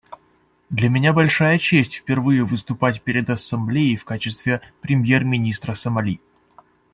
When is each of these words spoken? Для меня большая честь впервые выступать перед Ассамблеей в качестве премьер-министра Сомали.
Для 0.71 0.89
меня 0.89 1.13
большая 1.13 1.59
честь 1.59 1.93
впервые 1.97 2.43
выступать 2.43 3.03
перед 3.03 3.29
Ассамблеей 3.29 3.97
в 3.97 4.03
качестве 4.03 4.61
премьер-министра 4.81 5.75
Сомали. 5.75 6.19